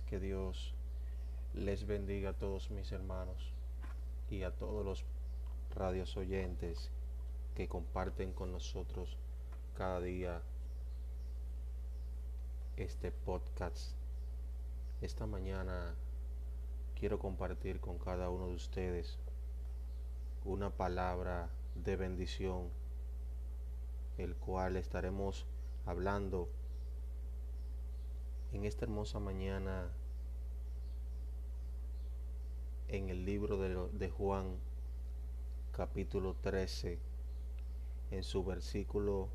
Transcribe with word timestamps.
que 0.00 0.18
Dios 0.18 0.74
les 1.52 1.86
bendiga 1.86 2.30
a 2.30 2.32
todos 2.32 2.70
mis 2.70 2.90
hermanos 2.92 3.52
y 4.30 4.44
a 4.44 4.50
todos 4.50 4.84
los 4.84 5.04
radios 5.74 6.16
oyentes 6.16 6.90
que 7.54 7.68
comparten 7.68 8.32
con 8.32 8.52
nosotros 8.52 9.18
cada 9.76 10.00
día 10.00 10.40
este 12.76 13.12
podcast. 13.12 13.92
Esta 15.02 15.26
mañana 15.26 15.94
quiero 16.98 17.18
compartir 17.18 17.80
con 17.80 17.98
cada 17.98 18.30
uno 18.30 18.48
de 18.48 18.54
ustedes 18.54 19.18
una 20.44 20.70
palabra 20.70 21.50
de 21.74 21.96
bendición, 21.96 22.70
el 24.16 24.34
cual 24.36 24.76
estaremos 24.76 25.44
hablando 25.84 26.48
en 28.52 28.66
esta 28.66 28.84
hermosa 28.84 29.18
mañana 29.18 29.90
en 32.88 33.08
el 33.08 33.24
libro 33.24 33.56
de, 33.56 34.10
Juan 34.10 34.58
capítulo 35.72 36.36
13 36.42 36.98
en 38.10 38.22
su 38.22 38.44
versículo 38.44 39.30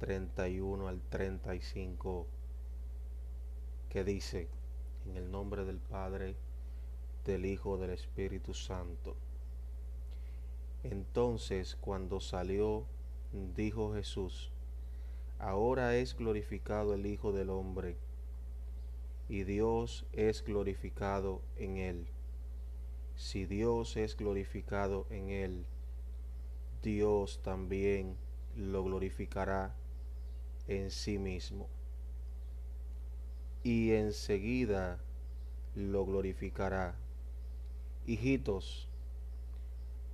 31 0.00 0.88
al 0.88 1.00
35 1.02 2.26
que 3.88 4.02
dice 4.02 4.48
en 5.06 5.16
el 5.16 5.30
nombre 5.30 5.64
del 5.64 5.78
Padre 5.78 6.34
del 7.24 7.46
Hijo 7.46 7.78
del 7.78 7.90
Espíritu 7.90 8.54
Santo. 8.54 9.14
Entonces 10.82 11.76
cuando 11.80 12.18
salió 12.18 12.86
dijo 13.54 13.94
Jesús 13.94 14.51
ahora 15.42 15.96
es 15.96 16.16
glorificado 16.16 16.94
el 16.94 17.04
Hijo 17.04 17.32
del 17.32 17.50
Hombre, 17.50 17.96
y 19.28 19.42
Dios 19.42 20.06
es 20.12 20.44
glorificado 20.44 21.42
en 21.56 21.78
él. 21.78 22.06
Si 23.16 23.44
Dios 23.46 23.96
es 23.96 24.16
glorificado 24.16 25.04
en 25.10 25.30
él, 25.30 25.66
Dios 26.80 27.40
también 27.42 28.16
lo 28.56 28.84
glorificará 28.84 29.74
en 30.68 30.92
sí 30.92 31.18
mismo. 31.18 31.66
Y 33.64 33.92
enseguida 33.92 35.00
lo 35.74 36.06
glorificará. 36.06 36.94
Hijitos, 38.06 38.88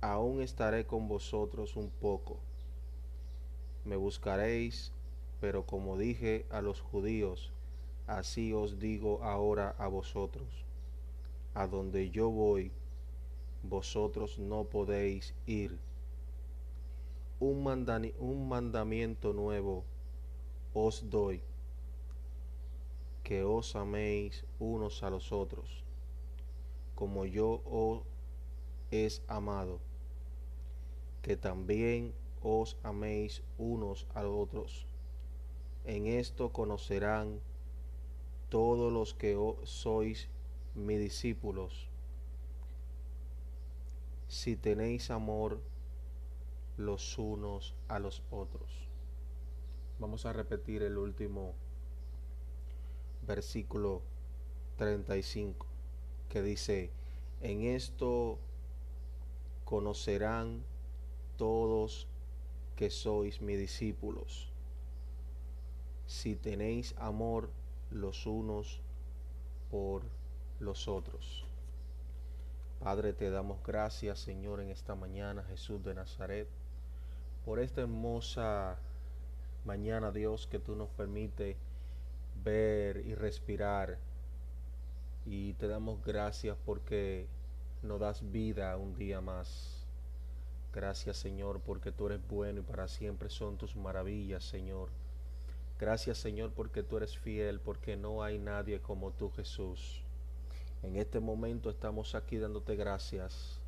aún 0.01 0.41
estaré 0.41 0.87
con 0.87 1.07
vosotros 1.07 1.75
un 1.75 1.91
poco. 1.91 2.39
Me 3.85 3.95
buscaréis 3.95 4.91
pero 5.39 5.65
como 5.65 5.97
dije 5.97 6.45
a 6.49 6.61
los 6.61 6.81
judíos, 6.81 7.51
así 8.07 8.53
os 8.53 8.79
digo 8.79 9.23
ahora 9.23 9.75
a 9.77 9.87
vosotros, 9.87 10.65
a 11.53 11.67
donde 11.67 12.09
yo 12.09 12.29
voy, 12.29 12.71
vosotros 13.63 14.37
no 14.37 14.65
podéis 14.65 15.33
ir. 15.45 15.77
Un, 17.39 17.65
un 18.19 18.49
mandamiento 18.49 19.31
nuevo 19.31 19.85
os 20.73 21.09
doy, 21.09 21.41
que 23.23 23.43
os 23.43 23.75
améis 23.75 24.45
unos 24.59 25.03
a 25.03 25.09
los 25.09 25.31
otros, 25.31 25.85
como 26.95 27.25
yo 27.25 27.61
os 27.65 28.03
es 28.91 29.21
amado, 29.27 29.79
que 31.21 31.37
también 31.37 32.13
os 32.41 32.75
améis 32.83 33.41
unos 33.57 34.05
a 34.13 34.23
los 34.23 34.35
otros 34.35 34.88
en 35.89 36.05
esto 36.05 36.53
conocerán 36.53 37.39
todos 38.49 38.93
los 38.93 39.15
que 39.15 39.35
sois 39.63 40.29
mis 40.75 40.99
discípulos, 40.99 41.89
si 44.27 44.55
tenéis 44.55 45.09
amor 45.09 45.59
los 46.77 47.17
unos 47.17 47.73
a 47.87 47.97
los 47.97 48.21
otros. 48.29 48.69
Vamos 49.97 50.27
a 50.27 50.33
repetir 50.33 50.83
el 50.83 50.95
último 50.95 51.55
versículo 53.25 54.03
35 54.77 55.65
que 56.29 56.43
dice, 56.43 56.91
en 57.41 57.63
esto 57.63 58.37
conocerán 59.65 60.61
todos 61.35 62.05
que 62.75 62.91
sois 62.91 63.41
mis 63.41 63.57
discípulos 63.57 64.48
si 66.09 66.35
tenéis 66.35 66.95
amor 66.97 67.51
los 67.91 68.25
unos 68.25 68.81
por 69.69 70.01
los 70.59 70.87
otros. 70.87 71.45
Padre, 72.79 73.13
te 73.13 73.29
damos 73.29 73.61
gracias, 73.63 74.17
Señor, 74.17 74.59
en 74.59 74.71
esta 74.71 74.95
mañana, 74.95 75.43
Jesús 75.43 75.83
de 75.83 75.93
Nazaret, 75.93 76.47
por 77.45 77.59
esta 77.59 77.81
hermosa 77.81 78.79
mañana, 79.65 80.11
Dios, 80.11 80.47
que 80.47 80.57
tú 80.57 80.75
nos 80.75 80.89
permite 80.89 81.57
ver 82.43 83.05
y 83.05 83.13
respirar. 83.13 83.99
Y 85.27 85.53
te 85.53 85.67
damos 85.67 86.03
gracias 86.03 86.57
porque 86.65 87.27
nos 87.83 87.99
das 87.99 88.31
vida 88.31 88.75
un 88.77 88.95
día 88.95 89.21
más. 89.21 89.85
Gracias, 90.73 91.17
Señor, 91.17 91.59
porque 91.59 91.91
tú 91.91 92.07
eres 92.07 92.27
bueno 92.27 92.61
y 92.61 92.63
para 92.63 92.87
siempre 92.87 93.29
son 93.29 93.57
tus 93.57 93.75
maravillas, 93.75 94.43
Señor. 94.43 94.89
Gracias 95.79 96.17
Señor 96.17 96.51
porque 96.51 96.83
tú 96.83 96.97
eres 96.97 97.17
fiel, 97.17 97.61
porque 97.61 97.95
no 97.95 98.21
hay 98.21 98.37
nadie 98.37 98.81
como 98.81 99.11
tú 99.11 99.31
Jesús. 99.31 100.03
En 100.83 100.97
este 100.97 101.21
momento 101.21 101.69
estamos 101.69 102.15
aquí 102.15 102.37
dándote 102.37 102.75
gracias. 102.75 103.61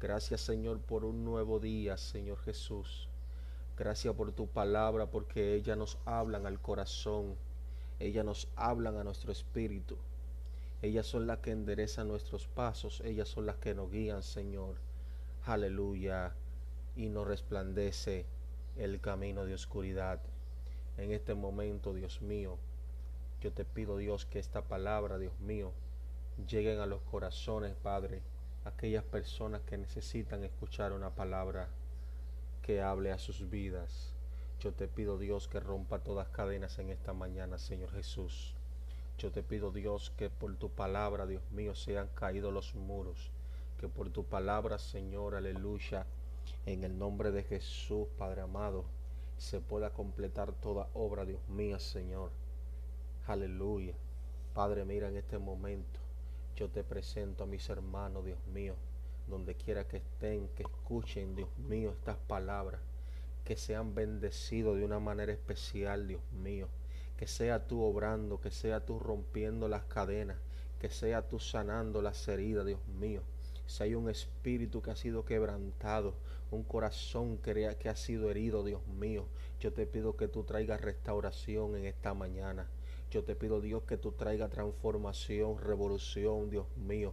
Gracias 0.00 0.40
Señor 0.40 0.78
por 0.78 1.04
un 1.04 1.24
nuevo 1.24 1.58
día, 1.58 1.96
Señor 1.96 2.38
Jesús. 2.38 3.08
Gracias 3.76 4.14
por 4.14 4.30
tu 4.30 4.46
palabra, 4.46 5.06
porque 5.10 5.54
ella 5.54 5.74
nos 5.74 5.98
hablan 6.04 6.46
al 6.46 6.60
corazón. 6.60 7.34
Ellas 7.98 8.24
nos 8.24 8.48
hablan 8.54 8.96
a 8.96 9.02
nuestro 9.02 9.32
espíritu. 9.32 9.96
Ellas 10.80 11.06
son 11.06 11.26
las 11.26 11.38
que 11.38 11.50
enderezan 11.50 12.06
nuestros 12.06 12.46
pasos. 12.46 13.00
Ellas 13.04 13.28
son 13.28 13.46
las 13.46 13.56
que 13.56 13.74
nos 13.74 13.90
guían, 13.90 14.22
Señor. 14.22 14.76
Aleluya. 15.44 16.34
Y 16.94 17.08
nos 17.08 17.26
resplandece 17.26 18.26
el 18.76 19.00
camino 19.00 19.44
de 19.44 19.54
oscuridad 19.54 20.20
en 20.98 21.12
este 21.12 21.34
momento, 21.34 21.94
Dios 21.94 22.20
mío. 22.20 22.58
Yo 23.40 23.52
te 23.52 23.64
pido, 23.64 23.96
Dios, 23.96 24.26
que 24.26 24.40
esta 24.40 24.62
palabra, 24.62 25.16
Dios 25.18 25.38
mío, 25.40 25.72
lleguen 26.48 26.80
a 26.80 26.86
los 26.86 27.00
corazones, 27.02 27.74
Padre, 27.82 28.20
aquellas 28.64 29.04
personas 29.04 29.62
que 29.62 29.78
necesitan 29.78 30.44
escuchar 30.44 30.92
una 30.92 31.10
palabra 31.10 31.68
que 32.62 32.82
hable 32.82 33.12
a 33.12 33.18
sus 33.18 33.48
vidas. 33.48 34.12
Yo 34.60 34.72
te 34.72 34.88
pido, 34.88 35.18
Dios, 35.18 35.46
que 35.46 35.60
rompa 35.60 36.00
todas 36.00 36.28
cadenas 36.28 36.80
en 36.80 36.90
esta 36.90 37.12
mañana, 37.12 37.58
Señor 37.58 37.92
Jesús. 37.92 38.54
Yo 39.18 39.30
te 39.30 39.44
pido, 39.44 39.70
Dios, 39.70 40.12
que 40.16 40.30
por 40.30 40.56
tu 40.56 40.68
palabra, 40.68 41.26
Dios 41.26 41.42
mío, 41.52 41.76
sean 41.76 42.08
caídos 42.14 42.52
los 42.52 42.74
muros. 42.74 43.30
Que 43.78 43.88
por 43.88 44.10
tu 44.10 44.24
palabra, 44.24 44.78
Señor, 44.78 45.36
aleluya, 45.36 46.06
en 46.66 46.82
el 46.82 46.98
nombre 46.98 47.30
de 47.30 47.44
Jesús, 47.44 48.08
Padre 48.18 48.40
amado, 48.40 48.84
se 49.38 49.60
pueda 49.60 49.90
completar 49.90 50.52
toda 50.52 50.88
obra, 50.94 51.24
Dios 51.24 51.40
mío, 51.48 51.78
Señor. 51.78 52.30
Aleluya. 53.26 53.94
Padre, 54.52 54.84
mira 54.84 55.08
en 55.08 55.16
este 55.16 55.38
momento. 55.38 56.00
Yo 56.56 56.68
te 56.68 56.82
presento 56.82 57.44
a 57.44 57.46
mis 57.46 57.68
hermanos, 57.68 58.24
Dios 58.24 58.38
mío, 58.52 58.74
donde 59.28 59.54
quiera 59.54 59.86
que 59.86 59.98
estén, 59.98 60.48
que 60.56 60.64
escuchen, 60.64 61.36
Dios 61.36 61.56
mío, 61.58 61.92
estas 61.92 62.16
palabras, 62.16 62.80
que 63.44 63.56
sean 63.56 63.94
bendecidos 63.94 64.76
de 64.76 64.84
una 64.84 64.98
manera 64.98 65.32
especial, 65.32 66.08
Dios 66.08 66.22
mío. 66.32 66.68
Que 67.16 67.26
sea 67.26 67.66
tú 67.66 67.82
obrando, 67.82 68.40
que 68.40 68.50
sea 68.50 68.84
tú 68.84 68.98
rompiendo 68.98 69.68
las 69.68 69.84
cadenas, 69.84 70.36
que 70.80 70.90
sea 70.90 71.28
tú 71.28 71.38
sanando 71.38 72.02
las 72.02 72.26
heridas, 72.26 72.66
Dios 72.66 72.84
mío 72.98 73.22
si 73.68 73.82
hay 73.82 73.94
un 73.94 74.08
espíritu 74.08 74.80
que 74.80 74.90
ha 74.90 74.96
sido 74.96 75.26
quebrantado, 75.26 76.14
un 76.50 76.64
corazón 76.64 77.36
que, 77.36 77.66
ha 77.66 77.96
sido 77.96 78.30
herido, 78.30 78.64
Dios 78.64 78.86
mío, 78.86 79.26
yo 79.60 79.74
te 79.74 79.86
pido 79.86 80.16
que 80.16 80.26
tú 80.26 80.42
traigas 80.42 80.80
restauración 80.80 81.76
en 81.76 81.84
esta 81.84 82.14
mañana. 82.14 82.66
Yo 83.10 83.24
te 83.24 83.36
pido, 83.36 83.60
Dios, 83.60 83.82
que 83.82 83.98
tú 83.98 84.12
traigas 84.12 84.50
transformación, 84.50 85.58
revolución, 85.58 86.48
Dios 86.48 86.66
mío. 86.76 87.12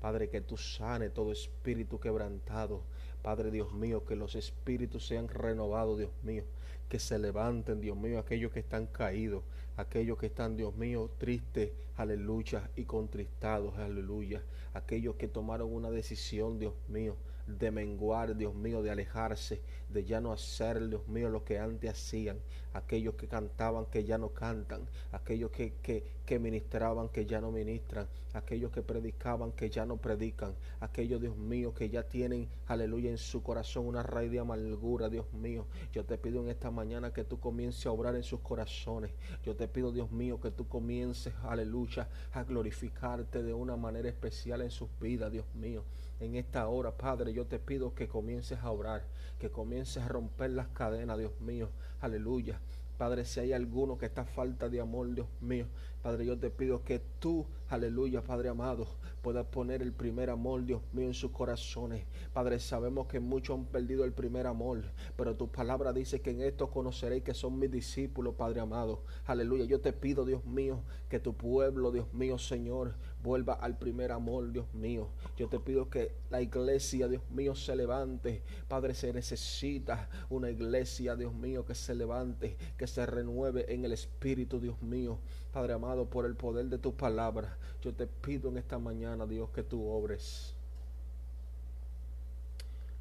Padre, 0.00 0.28
que 0.28 0.40
tú 0.40 0.56
sane 0.56 1.10
todo 1.10 1.32
espíritu 1.32 1.98
quebrantado. 1.98 2.82
Padre 3.26 3.50
Dios 3.50 3.72
mío, 3.72 4.04
que 4.04 4.14
los 4.14 4.36
espíritus 4.36 5.04
sean 5.04 5.26
renovados, 5.26 5.98
Dios 5.98 6.12
mío, 6.22 6.44
que 6.88 7.00
se 7.00 7.18
levanten, 7.18 7.80
Dios 7.80 7.96
mío, 7.96 8.20
aquellos 8.20 8.52
que 8.52 8.60
están 8.60 8.86
caídos, 8.86 9.42
aquellos 9.76 10.16
que 10.16 10.26
están, 10.26 10.56
Dios 10.56 10.76
mío, 10.76 11.10
tristes, 11.18 11.72
aleluya, 11.96 12.70
y 12.76 12.84
contristados, 12.84 13.76
aleluya, 13.78 14.44
aquellos 14.74 15.16
que 15.16 15.26
tomaron 15.26 15.74
una 15.74 15.90
decisión, 15.90 16.60
Dios 16.60 16.74
mío, 16.86 17.16
de 17.46 17.70
menguar, 17.70 18.36
Dios 18.36 18.54
mío, 18.54 18.82
de 18.82 18.90
alejarse, 18.90 19.60
de 19.88 20.04
ya 20.04 20.20
no 20.20 20.32
hacer, 20.32 20.88
Dios 20.88 21.06
mío, 21.08 21.28
lo 21.28 21.44
que 21.44 21.58
antes 21.58 21.90
hacían, 21.90 22.38
aquellos 22.72 23.14
que 23.14 23.28
cantaban 23.28 23.86
que 23.86 24.04
ya 24.04 24.18
no 24.18 24.30
cantan, 24.30 24.86
aquellos 25.12 25.50
que, 25.50 25.74
que, 25.82 26.04
que 26.26 26.38
ministraban 26.38 27.08
que 27.08 27.24
ya 27.24 27.40
no 27.40 27.52
ministran, 27.52 28.08
aquellos 28.34 28.72
que 28.72 28.82
predicaban 28.82 29.52
que 29.52 29.70
ya 29.70 29.86
no 29.86 29.96
predican, 29.96 30.54
aquellos, 30.80 31.20
Dios 31.20 31.36
mío, 31.36 31.72
que 31.72 31.88
ya 31.88 32.02
tienen, 32.02 32.48
aleluya, 32.66 33.10
en 33.10 33.18
su 33.18 33.42
corazón 33.42 33.86
una 33.86 34.02
raíz 34.02 34.30
de 34.30 34.40
amargura, 34.40 35.08
Dios 35.08 35.32
mío. 35.32 35.66
Yo 35.92 36.04
te 36.04 36.18
pido 36.18 36.40
en 36.40 36.48
esta 36.48 36.70
mañana 36.70 37.12
que 37.12 37.24
tú 37.24 37.38
comiences 37.38 37.86
a 37.86 37.92
obrar 37.92 38.16
en 38.16 38.24
sus 38.24 38.40
corazones. 38.40 39.12
Yo 39.44 39.54
te 39.54 39.68
pido, 39.68 39.92
Dios 39.92 40.10
mío, 40.10 40.40
que 40.40 40.50
tú 40.50 40.68
comiences, 40.68 41.32
aleluya, 41.44 42.08
a 42.32 42.42
glorificarte 42.42 43.42
de 43.42 43.54
una 43.54 43.76
manera 43.76 44.08
especial 44.08 44.62
en 44.62 44.70
sus 44.70 44.88
vidas, 45.00 45.30
Dios 45.30 45.46
mío 45.54 45.84
en 46.20 46.36
esta 46.36 46.66
hora, 46.68 46.96
Padre, 46.96 47.32
yo 47.32 47.46
te 47.46 47.58
pido 47.58 47.94
que 47.94 48.08
comiences 48.08 48.58
a 48.60 48.70
orar, 48.70 49.04
que 49.38 49.50
comiences 49.50 50.02
a 50.02 50.08
romper 50.08 50.50
las 50.50 50.68
cadenas, 50.68 51.18
Dios 51.18 51.38
mío. 51.40 51.68
Aleluya. 52.00 52.60
Padre, 52.98 53.26
si 53.26 53.40
hay 53.40 53.52
alguno 53.52 53.98
que 53.98 54.06
está 54.06 54.24
falta 54.24 54.70
de 54.70 54.80
amor, 54.80 55.14
Dios 55.14 55.28
mío, 55.42 55.66
Padre, 56.02 56.24
yo 56.24 56.38
te 56.38 56.50
pido 56.50 56.82
que 56.82 57.00
tú, 57.18 57.44
aleluya, 57.68 58.22
Padre 58.22 58.48
amado, 58.48 58.86
puedas 59.22 59.44
poner 59.46 59.82
el 59.82 59.92
primer 59.92 60.30
amor, 60.30 60.64
Dios 60.64 60.80
mío, 60.92 61.08
en 61.08 61.14
sus 61.14 61.32
corazones. 61.32 62.06
Padre, 62.32 62.58
sabemos 62.58 63.06
que 63.06 63.20
muchos 63.20 63.58
han 63.58 63.64
perdido 63.66 64.04
el 64.04 64.12
primer 64.12 64.46
amor, 64.46 64.84
pero 65.16 65.36
tu 65.36 65.48
palabra 65.48 65.92
dice 65.92 66.22
que 66.22 66.30
en 66.30 66.40
esto 66.40 66.70
conoceréis 66.70 67.24
que 67.24 67.34
son 67.34 67.58
mis 67.58 67.70
discípulos, 67.70 68.34
Padre 68.36 68.60
amado. 68.60 69.02
Aleluya, 69.26 69.64
yo 69.64 69.80
te 69.80 69.92
pido, 69.92 70.24
Dios 70.24 70.44
mío, 70.46 70.80
que 71.10 71.18
tu 71.18 71.34
pueblo, 71.34 71.90
Dios 71.90 72.14
mío, 72.14 72.38
Señor, 72.38 72.94
vuelva 73.26 73.54
al 73.54 73.76
primer 73.76 74.12
amor, 74.12 74.52
Dios 74.52 74.72
mío. 74.72 75.08
Yo 75.36 75.48
te 75.48 75.58
pido 75.58 75.90
que 75.90 76.14
la 76.30 76.40
iglesia, 76.40 77.08
Dios 77.08 77.28
mío, 77.30 77.56
se 77.56 77.74
levante. 77.74 78.42
Padre, 78.68 78.94
se 78.94 79.12
necesita 79.12 80.08
una 80.30 80.48
iglesia, 80.48 81.16
Dios 81.16 81.34
mío, 81.34 81.66
que 81.66 81.74
se 81.74 81.94
levante, 81.94 82.56
que 82.78 82.86
se 82.86 83.04
renueve 83.04 83.74
en 83.74 83.84
el 83.84 83.92
Espíritu, 83.92 84.60
Dios 84.60 84.80
mío. 84.80 85.18
Padre 85.52 85.72
amado, 85.72 86.08
por 86.08 86.24
el 86.24 86.36
poder 86.36 86.66
de 86.66 86.78
tu 86.78 86.94
palabra, 86.94 87.58
yo 87.82 87.92
te 87.92 88.06
pido 88.06 88.48
en 88.48 88.58
esta 88.58 88.78
mañana, 88.78 89.26
Dios, 89.26 89.50
que 89.50 89.64
tú 89.64 89.88
obres. 89.88 90.54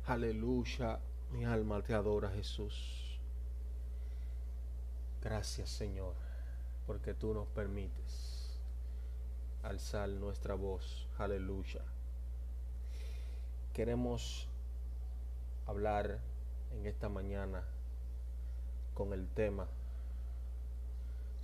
Aleluya, 0.07 0.99
mi 1.31 1.45
alma 1.45 1.83
te 1.83 1.93
adora, 1.93 2.31
Jesús. 2.31 3.19
Gracias, 5.21 5.69
Señor, 5.69 6.15
porque 6.87 7.13
tú 7.13 7.33
nos 7.33 7.47
permites 7.47 8.24
alzar 9.67 10.09
nuestra 10.09 10.55
voz. 10.55 11.07
Aleluya. 11.17 11.81
Queremos 13.73 14.47
hablar 15.65 16.19
en 16.71 16.85
esta 16.85 17.09
mañana 17.09 17.63
con 18.93 19.11
el 19.11 19.27
tema 19.27 19.67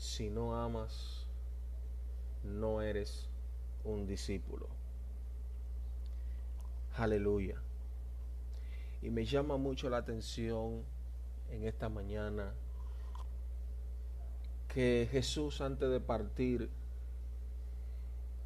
si 0.01 0.31
no 0.31 0.55
amas, 0.55 1.27
no 2.43 2.81
eres 2.81 3.29
un 3.83 4.07
discípulo. 4.07 4.67
Aleluya. 6.97 7.61
Y 9.03 9.11
me 9.11 9.25
llama 9.25 9.57
mucho 9.57 9.91
la 9.91 9.97
atención 9.97 10.83
en 11.51 11.65
esta 11.65 11.87
mañana 11.87 12.51
que 14.67 15.07
Jesús 15.11 15.61
antes 15.61 15.89
de 15.89 15.99
partir 15.99 16.71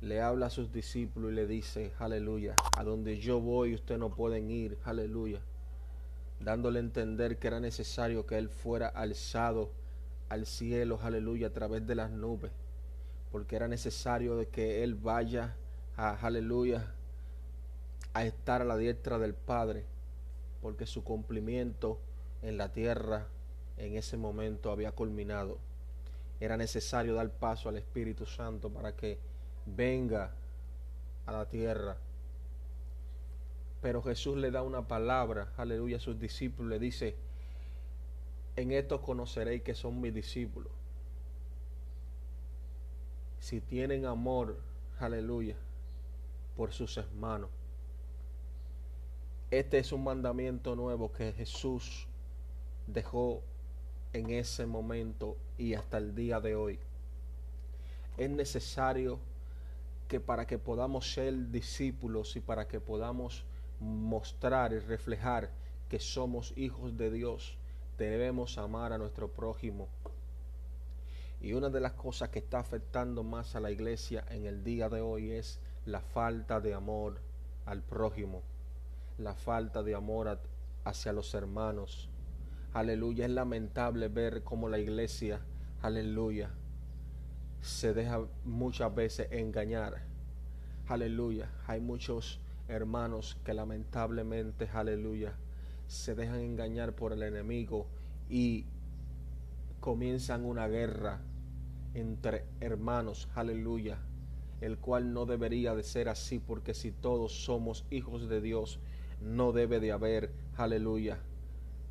le 0.06 0.22
habla 0.22 0.46
a 0.46 0.50
sus 0.52 0.72
discípulos 0.72 1.32
y 1.32 1.36
le 1.36 1.48
dice, 1.48 1.92
aleluya, 1.98 2.56
a 2.78 2.84
donde 2.84 3.18
yo 3.18 3.42
voy 3.42 3.74
ustedes 3.74 4.00
no 4.00 4.14
pueden 4.14 4.52
ir, 4.52 4.78
aleluya, 4.84 5.42
dándole 6.40 6.78
a 6.78 6.84
entender 6.84 7.40
que 7.40 7.48
era 7.48 7.60
necesario 7.60 8.28
que 8.28 8.38
él 8.38 8.50
fuera 8.50 8.88
alzado 8.88 9.72
al 10.30 10.46
cielo, 10.46 11.00
aleluya, 11.02 11.48
a 11.48 11.54
través 11.54 11.88
de 11.88 11.96
las 11.96 12.12
nubes, 12.12 12.52
porque 13.32 13.56
era 13.56 13.68
necesario 13.68 14.36
de 14.36 14.48
que 14.48 14.84
Él 14.84 14.96
vaya 14.96 15.56
a, 15.98 16.12
aleluya, 16.12 16.94
a 18.14 18.26
estar 18.26 18.62
a 18.62 18.66
la 18.66 18.78
diestra 18.78 19.18
del 19.18 19.34
Padre, 19.34 19.86
porque 20.62 20.86
su 20.86 21.04
cumplimiento 21.04 22.00
en 22.44 22.58
la 22.58 22.72
tierra 22.72 23.28
en 23.78 23.96
ese 23.98 24.18
momento 24.18 24.72
había 24.72 24.92
culminado. 24.92 25.58
Era 26.40 26.58
necesario 26.58 27.16
dar 27.16 27.30
paso 27.32 27.70
al 27.70 27.78
Espíritu 27.78 28.26
Santo 28.26 28.70
para 28.70 28.96
que 28.96 29.20
venga 29.66 30.32
a 31.26 31.32
la 31.32 31.46
tierra. 31.48 31.98
Pero 33.82 34.02
Jesús 34.02 34.38
le 34.38 34.52
da 34.52 34.64
una 34.64 34.88
palabra, 34.88 35.54
aleluya, 35.58 35.98
a 35.98 36.00
sus 36.00 36.20
discípulos, 36.20 36.70
le 36.70 36.80
dice, 36.80 37.16
en 38.56 38.72
esto 38.72 39.02
conoceréis 39.02 39.62
que 39.64 39.76
son 39.76 40.00
mis 40.02 40.14
discípulos. 40.14 40.72
Si 43.40 43.62
tienen 43.62 44.06
amor, 44.06 44.58
aleluya, 45.00 45.56
por 46.56 46.74
sus 46.74 46.98
hermanos. 46.98 47.50
Este 49.52 49.78
es 49.78 49.92
un 49.92 50.04
mandamiento 50.04 50.76
nuevo 50.76 51.12
que 51.12 51.32
Jesús 51.34 52.08
dejó 52.88 53.42
en 54.14 54.32
ese 54.32 54.66
momento 54.66 55.38
y 55.58 55.76
hasta 55.76 55.98
el 55.98 56.16
día 56.16 56.40
de 56.40 56.56
hoy. 56.56 56.80
Es 58.18 58.30
necesario 58.30 59.20
que 60.08 60.20
para 60.20 60.46
que 60.46 60.60
podamos 60.60 61.14
ser 61.14 61.50
discípulos 61.50 62.36
y 62.36 62.42
para 62.42 62.68
que 62.68 62.80
podamos 62.80 63.46
mostrar 63.80 64.74
y 64.74 64.80
reflejar 64.80 65.52
que 65.90 66.00
somos 66.00 66.54
hijos 66.56 66.98
de 66.98 67.12
Dios, 67.12 67.58
debemos 67.98 68.58
amar 68.58 68.94
a 68.94 68.98
nuestro 68.98 69.32
prójimo. 69.32 69.88
Y 71.42 71.54
una 71.54 71.70
de 71.70 71.80
las 71.80 71.94
cosas 71.94 72.30
que 72.30 72.40
está 72.40 72.60
afectando 72.60 73.24
más 73.24 73.56
a 73.56 73.60
la 73.60 73.72
iglesia 73.72 74.26
en 74.30 74.46
el 74.46 74.64
día 74.64 74.90
de 74.90 75.02
hoy 75.02 75.32
es 75.32 75.60
la 75.86 76.02
falta 76.02 76.60
de 76.60 76.74
amor 76.74 77.20
al 77.66 77.82
prójimo, 77.82 78.42
la 79.18 79.34
falta 79.34 79.84
de 79.84 79.96
amor 79.96 80.40
hacia 80.84 81.14
los 81.14 81.34
hermanos. 81.34 82.10
Aleluya, 82.74 83.26
es 83.26 83.32
lamentable 83.32 84.08
ver 84.08 84.44
cómo 84.44 84.70
la 84.70 84.80
iglesia, 84.80 85.42
aleluya, 85.82 86.52
se 87.66 87.96
deja 87.96 88.22
muchas 88.44 88.94
veces 88.94 89.28
engañar. 89.32 90.04
Aleluya, 90.88 91.50
hay 91.66 91.82
muchos 91.82 92.40
hermanos 92.68 93.40
que 93.44 93.56
lamentablemente, 93.56 94.70
aleluya, 94.72 95.34
se 95.88 96.14
dejan 96.14 96.42
engañar 96.42 96.94
por 96.94 97.12
el 97.12 97.24
enemigo 97.24 97.88
y 98.30 98.66
comienzan 99.80 100.46
una 100.46 100.68
guerra 100.68 101.22
entre 101.96 102.46
hermanos, 102.60 103.30
aleluya, 103.34 103.98
el 104.62 104.78
cual 104.78 105.12
no 105.12 105.26
debería 105.26 105.74
de 105.74 105.82
ser 105.82 106.08
así 106.08 106.38
porque 106.38 106.76
si 106.76 106.92
todos 106.92 107.46
somos 107.46 107.88
hijos 107.90 108.30
de 108.30 108.42
Dios, 108.42 108.80
no 109.22 109.54
debe 109.54 109.80
de 109.80 109.92
haber, 109.92 110.32
aleluya, 110.56 111.18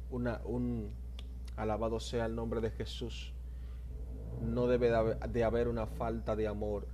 una, 0.09 0.41
un, 0.45 0.93
alabado 1.57 1.99
sea 1.99 2.27
el 2.27 2.37
nombre 2.37 2.61
de 2.61 2.71
Jesús, 2.71 3.34
no 4.43 4.67
debe 4.67 4.91
de 5.31 5.45
haber 5.45 5.69
una 5.69 5.87
falta 5.87 6.37
de 6.37 6.49
amor. 6.49 6.87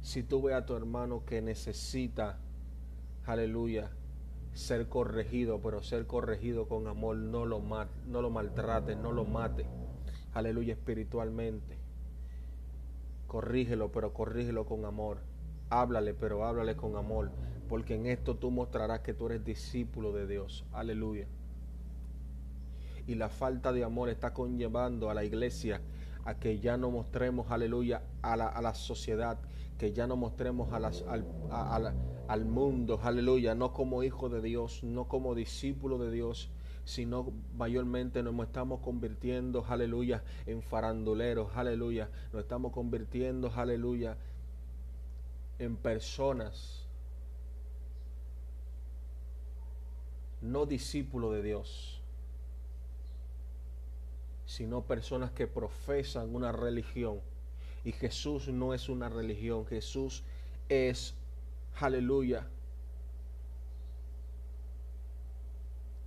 Si 0.00 0.22
tú 0.22 0.42
ves 0.42 0.54
a 0.54 0.66
tu 0.66 0.76
hermano 0.76 1.24
que 1.24 1.40
necesita, 1.40 2.38
aleluya, 3.24 3.90
ser 4.52 4.88
corregido, 4.88 5.60
pero 5.60 5.82
ser 5.82 6.06
corregido 6.06 6.68
con 6.68 6.86
amor, 6.86 7.16
no 7.16 7.44
lo, 7.46 7.60
no 8.06 8.22
lo 8.22 8.30
maltrate, 8.30 8.96
no 8.96 9.12
lo 9.12 9.24
mate. 9.24 9.66
Aleluya 10.32 10.74
espiritualmente. 10.74 11.78
Corrígelo, 13.26 13.90
pero 13.92 14.12
corrígelo 14.12 14.64
con 14.66 14.84
amor. 14.84 15.18
Háblale, 15.70 16.14
pero 16.14 16.44
háblale 16.44 16.76
con 16.76 16.96
amor, 16.96 17.30
porque 17.68 17.94
en 17.94 18.06
esto 18.06 18.36
tú 18.36 18.50
mostrarás 18.50 19.00
que 19.00 19.14
tú 19.14 19.26
eres 19.26 19.44
discípulo 19.44 20.12
de 20.12 20.26
Dios. 20.26 20.64
Aleluya. 20.72 21.26
Y 23.06 23.14
la 23.16 23.28
falta 23.28 23.72
de 23.72 23.84
amor 23.84 24.08
está 24.08 24.32
conllevando 24.32 25.10
a 25.10 25.14
la 25.14 25.24
iglesia 25.24 25.80
a 26.24 26.38
que 26.38 26.58
ya 26.58 26.76
no 26.76 26.90
mostremos, 26.90 27.50
aleluya, 27.50 28.02
a 28.22 28.36
la, 28.36 28.48
a 28.48 28.62
la 28.62 28.74
sociedad, 28.74 29.38
que 29.78 29.92
ya 29.92 30.06
no 30.06 30.16
mostremos 30.16 30.72
a, 30.72 30.80
las, 30.80 31.02
al, 31.02 31.94
al 32.28 32.44
mundo, 32.46 33.00
aleluya, 33.02 33.54
no 33.54 33.72
como 33.72 34.02
hijo 34.02 34.28
de 34.28 34.40
Dios, 34.40 34.82
no 34.82 35.06
como 35.06 35.34
discípulo 35.34 35.98
de 35.98 36.10
Dios, 36.10 36.50
sino 36.84 37.32
mayormente 37.56 38.22
nos 38.22 38.38
estamos 38.46 38.80
convirtiendo, 38.80 39.64
aleluya, 39.68 40.22
en 40.46 40.62
faranduleros, 40.62 41.56
aleluya, 41.56 42.08
nos 42.32 42.42
estamos 42.42 42.72
convirtiendo, 42.72 43.50
aleluya, 43.54 44.16
en 45.58 45.76
personas 45.76 46.86
no 50.40 50.66
discípulos 50.66 51.32
de 51.32 51.42
Dios, 51.42 52.02
sino 54.54 54.82
personas 54.82 55.32
que 55.32 55.48
profesan 55.48 56.32
una 56.32 56.52
religión. 56.52 57.20
Y 57.84 57.90
Jesús 57.90 58.46
no 58.46 58.72
es 58.72 58.88
una 58.88 59.08
religión, 59.08 59.66
Jesús 59.66 60.22
es, 60.68 61.14
aleluya, 61.80 62.46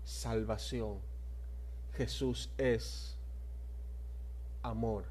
salvación. 0.06 1.00
Jesús 1.98 2.50
es 2.58 3.18
amor. 4.64 5.04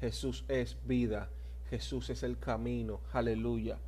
Jesús 0.00 0.44
es 0.48 0.76
vida. 0.84 1.28
Jesús 1.70 2.10
es 2.10 2.24
el 2.24 2.36
camino. 2.36 2.98
Aleluya. 3.12 3.78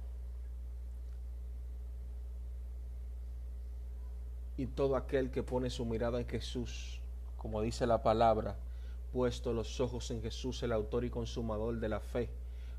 Y 4.57 4.67
todo 4.67 4.95
aquel 4.95 5.33
que 5.33 5.43
pone 5.43 5.69
su 5.69 5.85
mirada 5.85 6.21
en 6.21 6.29
Jesús, 6.29 7.01
como 7.37 7.61
dice 7.61 7.89
la 7.89 8.01
palabra, 8.01 8.57
puesto 9.15 9.53
los 9.53 9.81
ojos 9.81 10.11
en 10.11 10.21
Jesús, 10.21 10.65
el 10.65 10.73
autor 10.73 11.05
y 11.05 11.09
consumador 11.09 11.79
de 11.79 11.89
la 11.89 12.01
fe. 12.01 12.31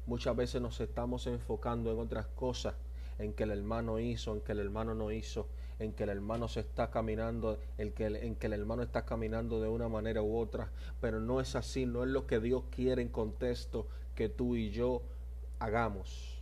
Muchas 0.05 0.35
veces 0.35 0.61
nos 0.61 0.81
estamos 0.81 1.27
enfocando 1.27 1.93
en 1.93 1.97
otras 1.97 2.27
cosas, 2.27 2.75
en 3.19 3.31
que 3.31 3.43
el 3.43 3.51
hermano 3.51 3.99
hizo, 3.99 4.33
en 4.33 4.41
que 4.41 4.51
el 4.51 4.59
hermano 4.59 4.93
no 4.93 5.13
hizo, 5.13 5.47
en 5.79 5.93
que 5.93 6.03
el 6.03 6.09
hermano 6.09 6.49
se 6.49 6.59
está 6.59 6.91
caminando, 6.91 7.57
el 7.77 7.93
que, 7.93 8.07
en 8.07 8.35
que 8.35 8.47
el 8.47 8.53
hermano 8.53 8.83
está 8.83 9.05
caminando 9.05 9.61
de 9.61 9.69
una 9.69 9.87
manera 9.87 10.21
u 10.23 10.35
otra, 10.35 10.73
pero 10.99 11.21
no 11.21 11.39
es 11.39 11.55
así, 11.55 11.85
no 11.85 12.03
es 12.03 12.09
lo 12.09 12.27
que 12.27 12.41
Dios 12.41 12.63
quiere 12.69 13.01
en 13.01 13.07
contexto 13.07 13.87
que 14.13 14.27
tú 14.27 14.57
y 14.57 14.71
yo 14.71 15.03
hagamos. 15.59 16.41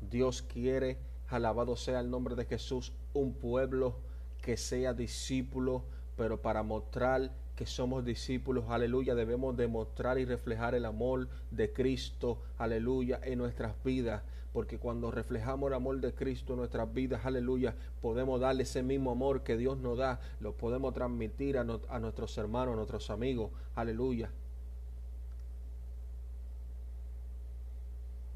Dios 0.00 0.42
quiere, 0.42 0.98
alabado 1.28 1.76
sea 1.76 2.00
el 2.00 2.10
nombre 2.10 2.34
de 2.34 2.44
Jesús, 2.44 2.92
un 3.14 3.34
pueblo 3.34 4.00
que 4.42 4.56
sea 4.56 4.94
discípulo, 4.94 5.84
pero 6.16 6.42
para 6.42 6.64
mostrar 6.64 7.30
que 7.58 7.66
somos 7.66 8.04
discípulos, 8.04 8.66
aleluya, 8.68 9.16
debemos 9.16 9.56
demostrar 9.56 10.16
y 10.20 10.24
reflejar 10.24 10.76
el 10.76 10.84
amor 10.84 11.28
de 11.50 11.72
Cristo, 11.72 12.40
aleluya, 12.56 13.18
en 13.24 13.38
nuestras 13.38 13.74
vidas 13.82 14.22
porque 14.52 14.78
cuando 14.78 15.10
reflejamos 15.10 15.66
el 15.66 15.74
amor 15.74 16.00
de 16.00 16.14
Cristo 16.14 16.52
en 16.52 16.60
nuestras 16.60 16.94
vidas, 16.94 17.26
aleluya, 17.26 17.74
podemos 18.00 18.40
darle 18.40 18.62
ese 18.62 18.84
mismo 18.84 19.10
amor 19.10 19.42
que 19.42 19.56
Dios 19.56 19.76
nos 19.76 19.98
da, 19.98 20.20
lo 20.38 20.52
podemos 20.52 20.94
transmitir 20.94 21.58
a, 21.58 21.64
nuestros 21.64 22.38
hermanos, 22.38 22.74
a 22.74 22.76
nuestros 22.76 23.10
amigos, 23.10 23.50
aleluya. 23.74 24.30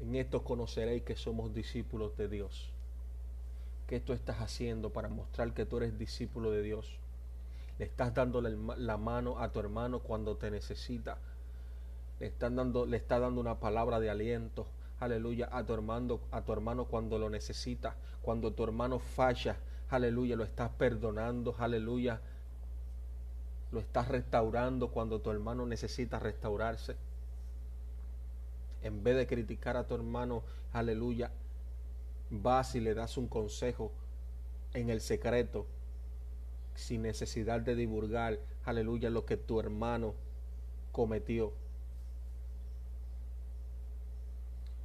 En 0.01 0.15
esto 0.15 0.43
conoceréis 0.43 1.03
que 1.03 1.15
somos 1.15 1.53
discípulos 1.53 2.17
de 2.17 2.27
Dios. 2.27 2.73
¿Qué 3.87 4.01
tú 4.01 4.11
estás 4.11 4.41
haciendo 4.41 4.91
para 4.91 5.07
mostrar 5.07 5.53
que 5.53 5.65
tú 5.65 5.77
eres 5.77 5.97
discípulo 5.97 6.51
de 6.51 6.61
Dios? 6.61 6.99
Estás 7.83 8.13
dando 8.13 8.41
la 8.41 8.97
mano 8.97 9.39
a 9.39 9.51
tu 9.51 9.59
hermano 9.59 9.99
cuando 9.99 10.37
te 10.37 10.51
necesita. 10.51 11.17
Le, 12.19 12.27
están 12.27 12.55
dando, 12.55 12.85
le 12.85 12.97
estás 12.97 13.21
dando 13.21 13.41
una 13.41 13.59
palabra 13.59 13.99
de 13.99 14.09
aliento 14.09 14.67
aleluya, 15.03 15.49
a 15.51 15.63
tu 15.63 15.73
hermano, 15.73 16.19
a 16.31 16.41
tu 16.41 16.53
hermano 16.53 16.85
cuando 16.85 17.19
lo 17.19 17.29
necesita, 17.29 17.95
cuando 18.21 18.53
tu 18.53 18.63
hermano 18.63 18.99
falla, 18.99 19.57
aleluya, 19.89 20.35
lo 20.35 20.43
estás 20.43 20.69
perdonando, 20.71 21.55
aleluya, 21.57 22.19
lo 23.71 23.79
estás 23.79 24.07
restaurando 24.07 24.89
cuando 24.89 25.19
tu 25.19 25.31
hermano 25.31 25.65
necesita 25.65 26.19
restaurarse. 26.19 26.95
En 28.81 29.03
vez 29.03 29.15
de 29.15 29.27
criticar 29.27 29.77
a 29.77 29.85
tu 29.85 29.95
hermano, 29.95 30.43
aleluya, 30.73 31.31
vas 32.29 32.75
y 32.75 32.79
le 32.79 32.93
das 32.93 33.17
un 33.17 33.27
consejo 33.27 33.91
en 34.73 34.89
el 34.89 35.01
secreto, 35.01 35.65
sin 36.75 37.03
necesidad 37.03 37.61
de 37.61 37.75
divulgar, 37.75 38.39
aleluya, 38.65 39.09
lo 39.09 39.25
que 39.25 39.37
tu 39.37 39.59
hermano 39.59 40.15
cometió. 40.91 41.53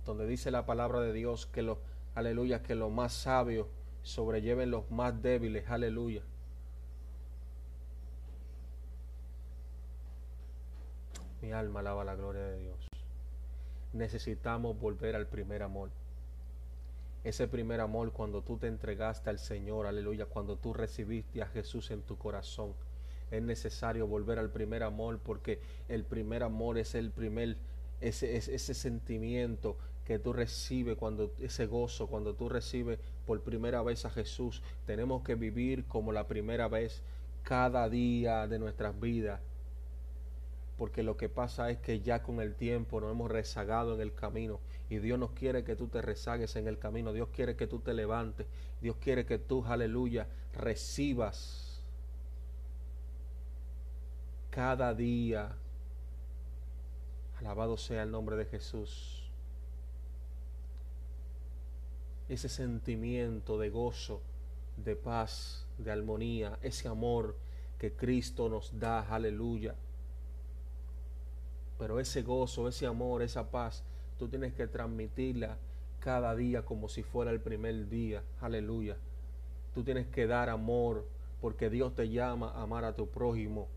donde 0.08 0.26
dice 0.26 0.50
la 0.50 0.64
palabra 0.64 1.00
de 1.00 1.12
Dios 1.12 1.46
que 1.46 1.60
los, 1.60 1.76
aleluya, 2.14 2.62
que 2.62 2.74
los 2.74 2.90
más 2.90 3.12
sabios 3.12 3.66
sobrelleven 4.02 4.70
los 4.70 4.90
más 4.90 5.20
débiles, 5.20 5.68
aleluya. 5.68 6.22
Mi 11.42 11.52
alma 11.52 11.80
alaba 11.80 12.04
la 12.04 12.16
gloria 12.16 12.42
de 12.42 12.58
Dios. 12.58 12.88
Necesitamos 13.92 14.80
volver 14.80 15.14
al 15.14 15.26
primer 15.26 15.62
amor. 15.62 15.90
Ese 17.28 17.46
primer 17.46 17.82
amor 17.82 18.12
cuando 18.12 18.40
tú 18.40 18.56
te 18.56 18.68
entregaste 18.68 19.28
al 19.28 19.38
Señor, 19.38 19.86
aleluya, 19.86 20.24
cuando 20.24 20.56
tú 20.56 20.72
recibiste 20.72 21.42
a 21.42 21.46
Jesús 21.46 21.90
en 21.90 22.00
tu 22.00 22.16
corazón. 22.16 22.72
Es 23.30 23.42
necesario 23.42 24.06
volver 24.06 24.38
al 24.38 24.50
primer 24.50 24.82
amor 24.82 25.18
porque 25.18 25.60
el 25.90 26.04
primer 26.04 26.42
amor 26.42 26.78
es 26.78 26.94
el 26.94 27.10
primer, 27.10 27.58
ese, 28.00 28.34
ese 28.34 28.72
sentimiento 28.72 29.76
que 30.06 30.18
tú 30.18 30.32
recibes 30.32 30.96
cuando 30.96 31.34
ese 31.38 31.66
gozo, 31.66 32.06
cuando 32.06 32.34
tú 32.34 32.48
recibes 32.48 32.98
por 33.26 33.42
primera 33.42 33.82
vez 33.82 34.06
a 34.06 34.10
Jesús, 34.10 34.62
tenemos 34.86 35.22
que 35.22 35.34
vivir 35.34 35.84
como 35.84 36.12
la 36.12 36.26
primera 36.26 36.66
vez 36.66 37.02
cada 37.42 37.90
día 37.90 38.46
de 38.46 38.58
nuestras 38.58 38.98
vidas. 38.98 39.38
Porque 40.78 41.02
lo 41.02 41.16
que 41.16 41.28
pasa 41.28 41.70
es 41.70 41.78
que 41.78 42.00
ya 42.00 42.22
con 42.22 42.40
el 42.40 42.54
tiempo 42.54 43.00
nos 43.00 43.10
hemos 43.10 43.30
rezagado 43.30 43.94
en 43.94 44.00
el 44.00 44.14
camino 44.14 44.60
y 44.88 44.98
Dios 44.98 45.18
no 45.18 45.34
quiere 45.34 45.64
que 45.64 45.76
tú 45.76 45.88
te 45.88 46.00
rezagues 46.00 46.56
en 46.56 46.68
el 46.68 46.78
camino, 46.78 47.12
Dios 47.12 47.28
quiere 47.34 47.56
que 47.56 47.66
tú 47.66 47.80
te 47.80 47.92
levantes, 47.92 48.46
Dios 48.80 48.96
quiere 49.00 49.26
que 49.26 49.38
tú, 49.38 49.64
aleluya, 49.66 50.28
recibas 50.54 51.82
cada 54.50 54.94
día. 54.94 55.52
Alabado 57.40 57.76
sea 57.76 58.04
el 58.04 58.10
nombre 58.10 58.36
de 58.36 58.46
Jesús 58.46 59.18
ese 62.28 62.48
sentimiento 62.48 63.58
de 63.58 63.70
gozo, 63.70 64.20
de 64.76 64.96
paz, 64.96 65.66
de 65.78 65.90
armonía, 65.90 66.58
ese 66.62 66.88
amor 66.88 67.36
que 67.78 67.92
Cristo 67.92 68.48
nos 68.48 68.78
da, 68.78 69.00
aleluya. 69.00 69.74
Pero 71.78 72.00
ese 72.00 72.22
gozo, 72.22 72.68
ese 72.68 72.86
amor, 72.86 73.22
esa 73.22 73.50
paz, 73.50 73.84
tú 74.18 74.28
tienes 74.28 74.52
que 74.54 74.66
transmitirla 74.66 75.56
cada 76.00 76.34
día 76.34 76.64
como 76.64 76.88
si 76.88 77.02
fuera 77.02 77.30
el 77.30 77.40
primer 77.40 77.88
día, 77.88 78.22
aleluya. 78.40 78.96
Tú 79.74 79.84
tienes 79.84 80.06
que 80.08 80.26
dar 80.26 80.48
amor 80.48 81.06
porque 81.40 81.70
Dios 81.70 81.94
te 81.94 82.08
llama 82.08 82.50
a 82.50 82.62
amar 82.62 82.84
a 82.84 82.94
tu 82.94 83.08
prójimo. 83.08 83.68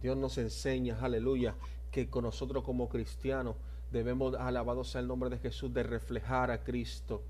Dios 0.00 0.16
nos 0.16 0.38
enseña, 0.38 0.98
aleluya, 1.00 1.54
que 1.90 2.08
con 2.08 2.24
nosotros 2.24 2.64
como 2.64 2.88
cristianos 2.88 3.56
Debemos, 3.90 4.34
alabado 4.34 4.84
sea 4.84 5.00
el 5.00 5.06
nombre 5.06 5.30
de 5.30 5.38
Jesús, 5.38 5.72
de 5.72 5.82
reflejar 5.82 6.50
a 6.50 6.62
Cristo. 6.64 7.22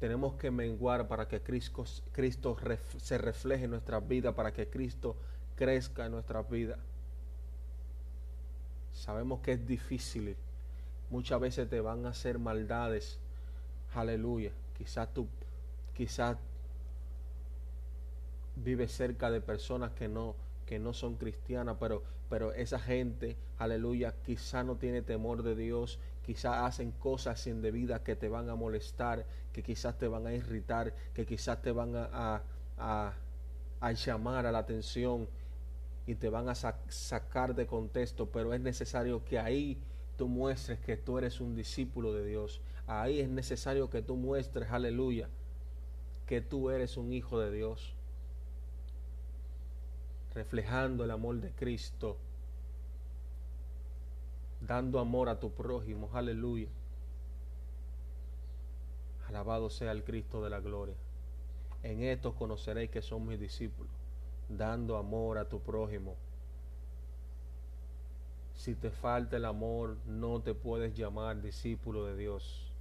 Tenemos 0.00 0.34
que 0.34 0.50
menguar 0.50 1.08
para 1.08 1.28
que 1.28 1.40
Cristo, 1.40 1.84
se 2.98 3.18
refleje 3.18 3.64
en 3.64 3.70
nuestra 3.70 4.00
vida, 4.00 4.34
para 4.34 4.52
que 4.52 4.68
Cristo 4.68 5.16
crezca 5.54 6.06
en 6.06 6.12
nuestra 6.12 6.42
vida. 6.42 6.78
Sabemos 8.96 9.40
que 9.40 9.52
es 9.52 9.66
difícil. 9.66 10.36
Muchas 11.10 11.38
veces 11.38 11.68
te 11.68 11.80
van 11.80 12.06
a 12.06 12.10
hacer 12.10 12.38
maldades. 12.38 13.18
Aleluya. 13.94 14.50
Quizás 14.76 15.12
tú, 15.12 15.28
quizás 15.94 16.36
vives 18.56 18.90
cerca 18.92 19.30
de 19.30 19.40
personas 19.40 19.92
que 19.92 20.08
no, 20.08 20.34
que 20.64 20.78
no 20.78 20.94
son 20.94 21.16
cristianas, 21.16 21.76
pero, 21.78 22.02
pero 22.28 22.52
esa 22.52 22.78
gente, 22.78 23.36
aleluya, 23.58 24.14
quizá 24.24 24.64
no 24.64 24.76
tiene 24.76 25.02
temor 25.02 25.42
de 25.42 25.54
Dios, 25.54 25.98
quizás 26.24 26.64
hacen 26.64 26.90
cosas 26.92 27.46
indebidas 27.46 28.00
que 28.00 28.16
te 28.16 28.28
van 28.28 28.48
a 28.48 28.56
molestar, 28.56 29.26
que 29.52 29.62
quizás 29.62 29.96
te 29.98 30.08
van 30.08 30.26
a 30.26 30.32
irritar, 30.32 30.94
que 31.14 31.26
quizás 31.26 31.60
te 31.62 31.70
van 31.70 31.94
a, 31.94 32.42
a, 32.78 33.12
a, 33.80 33.92
llamar 33.92 34.46
a 34.46 34.52
la 34.52 34.58
atención 34.58 35.28
y 36.06 36.14
te 36.14 36.28
van 36.28 36.48
a 36.48 36.54
sacar 36.54 37.54
de 37.54 37.66
contexto, 37.66 38.26
pero 38.30 38.54
es 38.54 38.60
necesario 38.60 39.24
que 39.24 39.38
ahí 39.38 39.78
tú 40.16 40.28
muestres 40.28 40.78
que 40.78 40.96
tú 40.96 41.18
eres 41.18 41.40
un 41.40 41.54
discípulo 41.54 42.12
de 42.12 42.24
Dios. 42.24 42.60
Ahí 42.86 43.20
es 43.20 43.28
necesario 43.28 43.90
que 43.90 44.02
tú 44.02 44.16
muestres, 44.16 44.70
aleluya, 44.70 45.28
que 46.26 46.40
tú 46.40 46.70
eres 46.70 46.96
un 46.96 47.12
hijo 47.12 47.40
de 47.40 47.50
Dios 47.50 47.96
reflejando 50.36 51.02
el 51.02 51.10
amor 51.10 51.40
de 51.40 51.50
Cristo, 51.50 52.18
dando 54.60 55.00
amor 55.00 55.30
a 55.30 55.40
tu 55.40 55.50
prójimo, 55.50 56.10
aleluya. 56.12 56.68
Alabado 59.28 59.70
sea 59.70 59.92
el 59.92 60.04
Cristo 60.04 60.44
de 60.44 60.50
la 60.50 60.60
gloria. 60.60 60.94
En 61.82 62.02
esto 62.02 62.34
conoceréis 62.34 62.90
que 62.90 63.00
son 63.00 63.26
mis 63.26 63.40
discípulos, 63.40 63.90
dando 64.48 64.96
amor 64.96 65.38
a 65.38 65.48
tu 65.48 65.60
prójimo. 65.60 66.16
Si 68.54 68.74
te 68.74 68.90
falta 68.90 69.36
el 69.36 69.44
amor, 69.44 69.96
no 70.06 70.40
te 70.40 70.54
puedes 70.54 70.94
llamar 70.94 71.42
discípulo 71.42 72.06
de 72.06 72.16
Dios. 72.16 72.72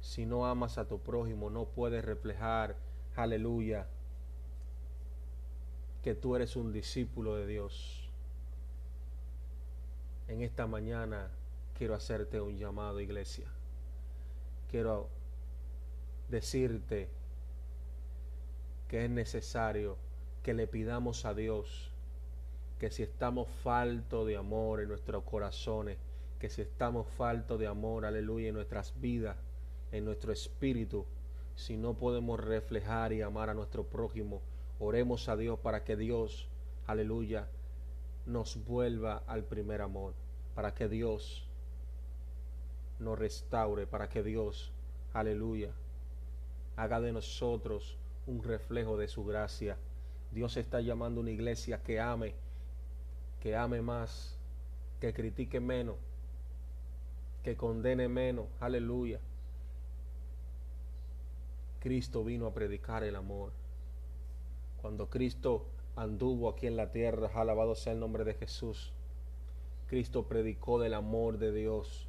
Si 0.00 0.26
no 0.26 0.46
amas 0.46 0.78
a 0.78 0.86
tu 0.86 1.00
prójimo, 1.00 1.50
no 1.50 1.64
puedes 1.64 2.04
reflejar, 2.04 2.76
aleluya, 3.16 3.88
que 6.02 6.14
tú 6.14 6.36
eres 6.36 6.54
un 6.54 6.72
discípulo 6.72 7.34
de 7.34 7.46
Dios. 7.46 8.08
En 10.28 10.42
esta 10.42 10.66
mañana 10.66 11.30
quiero 11.76 11.94
hacerte 11.94 12.40
un 12.40 12.56
llamado, 12.56 13.00
iglesia. 13.00 13.46
Quiero 14.70 15.08
decirte 16.28 17.08
que 18.88 19.04
es 19.04 19.10
necesario 19.10 19.96
que 20.42 20.54
le 20.54 20.66
pidamos 20.66 21.24
a 21.24 21.34
Dios 21.34 21.92
que 22.78 22.90
si 22.90 23.02
estamos 23.02 23.48
faltos 23.62 24.26
de 24.26 24.36
amor 24.36 24.80
en 24.80 24.88
nuestros 24.88 25.24
corazones, 25.24 25.98
que 26.38 26.48
si 26.48 26.62
estamos 26.62 27.08
faltos 27.16 27.58
de 27.58 27.66
amor, 27.66 28.04
aleluya, 28.04 28.48
en 28.48 28.54
nuestras 28.54 28.98
vidas, 29.00 29.36
en 29.90 30.04
nuestro 30.04 30.32
espíritu, 30.32 31.04
si 31.56 31.76
no 31.76 31.94
podemos 31.94 32.38
reflejar 32.38 33.12
y 33.12 33.20
amar 33.22 33.50
a 33.50 33.54
nuestro 33.54 33.84
prójimo, 33.84 34.40
oremos 34.78 35.28
a 35.28 35.36
Dios 35.36 35.58
para 35.58 35.82
que 35.82 35.96
Dios, 35.96 36.48
aleluya, 36.86 37.48
nos 38.26 38.64
vuelva 38.64 39.24
al 39.26 39.42
primer 39.42 39.82
amor, 39.82 40.14
para 40.54 40.74
que 40.74 40.88
Dios 40.88 41.48
nos 43.00 43.18
restaure, 43.18 43.88
para 43.88 44.08
que 44.08 44.22
Dios, 44.22 44.70
aleluya, 45.12 45.72
haga 46.76 47.00
de 47.00 47.12
nosotros 47.12 47.96
un 48.28 48.44
reflejo 48.44 48.96
de 48.96 49.08
su 49.08 49.24
gracia. 49.24 49.76
Dios 50.32 50.56
está 50.56 50.80
llamando 50.80 51.20
a 51.20 51.22
una 51.22 51.30
iglesia 51.30 51.82
que 51.82 52.00
ame, 52.00 52.34
que 53.40 53.56
ame 53.56 53.82
más, 53.82 54.36
que 55.00 55.12
critique 55.12 55.60
menos, 55.60 55.96
que 57.42 57.56
condene 57.56 58.08
menos, 58.08 58.46
aleluya, 58.60 59.20
Cristo 61.80 62.24
vino 62.24 62.46
a 62.46 62.52
predicar 62.52 63.04
el 63.04 63.16
amor. 63.16 63.52
Cuando 64.82 65.08
Cristo 65.08 65.66
anduvo 65.96 66.48
aquí 66.48 66.66
en 66.66 66.76
la 66.76 66.90
tierra, 66.90 67.30
alabado 67.34 67.74
sea 67.74 67.92
el 67.92 68.00
nombre 68.00 68.24
de 68.24 68.34
Jesús, 68.34 68.92
Cristo 69.88 70.24
predicó 70.24 70.78
del 70.78 70.94
amor 70.94 71.38
de 71.38 71.52
Dios. 71.52 72.06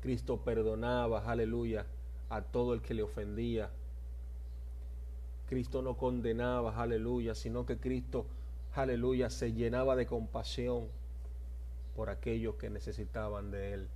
Cristo 0.00 0.38
perdonaba, 0.38 1.30
aleluya, 1.30 1.86
a 2.30 2.42
todo 2.42 2.74
el 2.74 2.80
que 2.80 2.94
le 2.94 3.02
ofendía. 3.02 3.70
Cristo 5.50 5.82
no 5.82 5.96
condenaba, 5.96 6.80
aleluya, 6.80 7.34
sino 7.34 7.66
que 7.66 7.76
Cristo, 7.76 8.24
aleluya, 8.72 9.30
se 9.30 9.52
llenaba 9.52 9.96
de 9.96 10.06
compasión 10.06 10.86
por 11.96 12.08
aquellos 12.08 12.54
que 12.54 12.70
necesitaban 12.70 13.50
de 13.50 13.74
Él. 13.74 13.88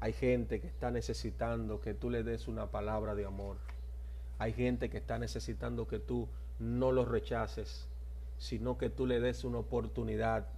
Hay 0.00 0.12
gente 0.12 0.60
que 0.60 0.66
está 0.66 0.90
necesitando 0.90 1.80
que 1.80 1.94
tú 1.94 2.10
le 2.10 2.24
des 2.24 2.48
una 2.48 2.72
palabra 2.72 3.14
de 3.14 3.24
amor. 3.24 3.58
Hay 4.40 4.52
gente 4.52 4.90
que 4.90 4.98
está 4.98 5.16
necesitando 5.16 5.86
que 5.86 6.00
tú 6.00 6.26
no 6.58 6.90
los 6.90 7.06
rechaces, 7.06 7.86
sino 8.36 8.78
que 8.78 8.90
tú 8.90 9.06
le 9.06 9.20
des 9.20 9.44
una 9.44 9.58
oportunidad. 9.58 10.48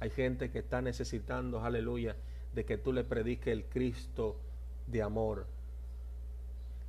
Hay 0.00 0.08
gente 0.08 0.50
que 0.50 0.60
está 0.60 0.80
necesitando, 0.80 1.62
aleluya, 1.62 2.16
de 2.54 2.64
que 2.64 2.78
tú 2.78 2.94
le 2.94 3.04
prediques 3.04 3.52
el 3.52 3.66
Cristo 3.66 4.36
de 4.86 5.02
amor. 5.02 5.46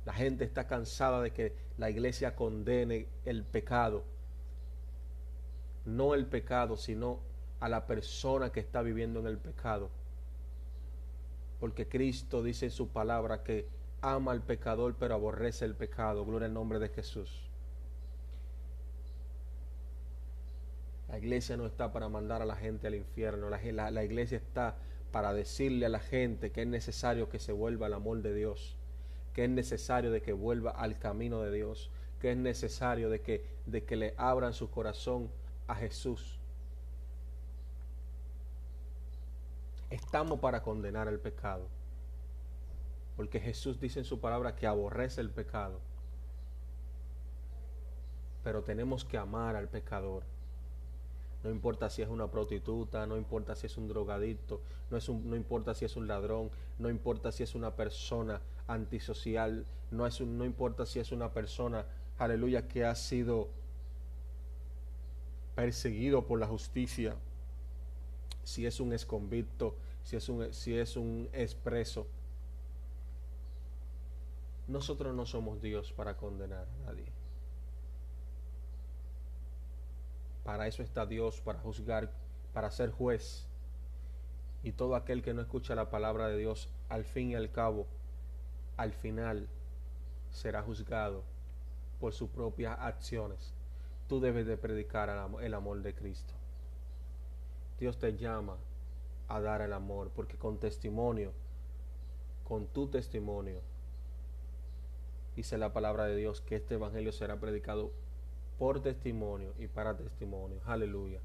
La 0.04 0.12
gente 0.12 0.44
está 0.44 0.66
cansada 0.66 1.20
de 1.20 1.32
que 1.32 1.54
la 1.78 1.90
iglesia 1.90 2.34
condene 2.34 3.08
el 3.24 3.44
pecado. 3.44 4.04
No 5.84 6.14
el 6.14 6.26
pecado, 6.26 6.76
sino 6.76 7.20
a 7.60 7.68
la 7.68 7.86
persona 7.86 8.50
que 8.50 8.60
está 8.60 8.82
viviendo 8.82 9.20
en 9.20 9.26
el 9.26 9.38
pecado 9.38 9.90
porque 11.62 11.86
Cristo 11.86 12.42
dice 12.42 12.64
en 12.64 12.70
su 12.72 12.88
palabra 12.88 13.44
que 13.44 13.68
ama 14.00 14.32
al 14.32 14.42
pecador 14.42 14.96
pero 14.98 15.14
aborrece 15.14 15.64
el 15.64 15.76
pecado. 15.76 16.24
Gloria 16.24 16.46
al 16.46 16.54
nombre 16.54 16.80
de 16.80 16.88
Jesús. 16.88 17.48
La 21.08 21.18
iglesia 21.18 21.56
no 21.56 21.64
está 21.64 21.92
para 21.92 22.08
mandar 22.08 22.42
a 22.42 22.46
la 22.46 22.56
gente 22.56 22.88
al 22.88 22.96
infierno, 22.96 23.48
la, 23.48 23.92
la, 23.92 24.02
iglesia 24.02 24.38
está 24.38 24.74
para 25.12 25.32
decirle 25.32 25.86
a 25.86 25.88
la 25.88 26.00
gente 26.00 26.50
que 26.50 26.62
es 26.62 26.66
necesario 26.66 27.28
que 27.28 27.38
se 27.38 27.52
vuelva 27.52 27.86
al 27.86 27.94
amor 27.94 28.22
de 28.22 28.34
Dios, 28.34 28.76
que 29.34 29.44
es 29.44 29.50
necesario 29.50 30.10
de 30.10 30.22
que 30.22 30.32
vuelva 30.32 30.70
al 30.70 30.98
camino 30.98 31.40
de 31.42 31.52
Dios, 31.52 31.90
que 32.20 32.32
es 32.32 32.36
necesario 32.36 33.10
de 33.10 33.20
que, 33.20 33.44
de 33.66 33.84
que 33.84 33.96
le 33.96 34.14
abran 34.16 34.52
su 34.52 34.70
corazón 34.70 35.30
a 35.66 35.74
Jesús. 35.74 36.38
estamos 39.92 40.40
para 40.40 40.62
condenar 40.62 41.08
el 41.08 41.20
pecado. 41.20 41.68
Porque 43.16 43.40
Jesús 43.40 43.78
dice 43.78 44.00
en 44.00 44.04
su 44.04 44.20
palabra 44.20 44.56
que 44.56 44.66
aborrece 44.66 45.20
el 45.20 45.30
pecado. 45.30 45.80
Pero 48.42 48.62
tenemos 48.62 49.04
que 49.04 49.18
amar 49.18 49.54
al 49.54 49.68
pecador. 49.68 50.24
No 51.44 51.50
importa 51.50 51.90
si 51.90 52.02
es 52.02 52.08
una 52.08 52.30
prostituta, 52.30 53.06
no 53.06 53.16
importa 53.16 53.54
si 53.54 53.66
es 53.66 53.76
un 53.76 53.88
drogadicto, 53.88 54.60
no, 54.90 54.96
es 54.96 55.08
no 55.08 55.36
importa 55.36 55.74
si 55.74 55.84
es 55.84 55.96
un 55.96 56.06
ladrón, 56.06 56.50
no 56.78 56.88
importa 56.88 57.32
si 57.32 57.42
es 57.42 57.54
una 57.54 57.74
persona 57.74 58.40
antisocial, 58.72 59.66
no, 59.90 60.06
es 60.06 60.20
no 60.20 60.44
importa 60.44 60.86
si 60.86 60.98
es 60.98 61.12
una 61.12 61.32
persona, 61.32 61.86
aleluya, 62.18 62.68
que 62.68 62.84
ha 62.84 62.94
sido 62.94 63.48
perseguido 65.54 66.26
por 66.26 66.40
la 66.40 66.46
justicia 66.46 67.16
si 68.42 68.66
es 68.66 68.80
un 68.80 68.92
esconvicto, 68.92 69.76
si 70.02 70.16
es 70.16 70.28
un, 70.28 70.52
si 70.52 70.76
es 70.76 70.96
un 70.96 71.28
expreso. 71.32 72.06
Nosotros 74.68 75.14
no 75.14 75.26
somos 75.26 75.60
Dios 75.60 75.92
para 75.92 76.16
condenar 76.16 76.66
a 76.66 76.86
nadie. 76.86 77.06
Para 80.44 80.66
eso 80.66 80.82
está 80.82 81.06
Dios, 81.06 81.40
para 81.40 81.60
juzgar, 81.60 82.12
para 82.52 82.70
ser 82.70 82.90
juez. 82.90 83.46
Y 84.64 84.72
todo 84.72 84.96
aquel 84.96 85.22
que 85.22 85.34
no 85.34 85.42
escucha 85.42 85.74
la 85.74 85.90
palabra 85.90 86.28
de 86.28 86.38
Dios, 86.38 86.68
al 86.88 87.04
fin 87.04 87.30
y 87.30 87.34
al 87.34 87.50
cabo, 87.50 87.86
al 88.76 88.92
final, 88.92 89.48
será 90.30 90.62
juzgado 90.62 91.24
por 92.00 92.12
sus 92.12 92.30
propias 92.30 92.78
acciones. 92.80 93.54
Tú 94.08 94.20
debes 94.20 94.46
de 94.46 94.56
predicar 94.56 95.08
el 95.40 95.54
amor 95.54 95.82
de 95.82 95.94
Cristo. 95.94 96.34
Dios 97.78 97.98
te 97.98 98.16
llama 98.16 98.56
a 99.28 99.40
dar 99.40 99.62
el 99.62 99.72
amor, 99.72 100.10
porque 100.14 100.36
con 100.36 100.58
testimonio, 100.58 101.32
con 102.44 102.66
tu 102.66 102.88
testimonio, 102.88 103.60
dice 105.36 105.58
la 105.58 105.72
palabra 105.72 106.04
de 106.04 106.16
Dios 106.16 106.40
que 106.40 106.56
este 106.56 106.74
evangelio 106.74 107.12
será 107.12 107.40
predicado 107.40 107.92
por 108.58 108.82
testimonio 108.82 109.54
y 109.58 109.66
para 109.66 109.96
testimonio. 109.96 110.60
Aleluya. 110.66 111.20